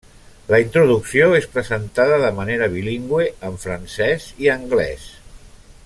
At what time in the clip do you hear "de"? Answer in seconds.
2.23-2.31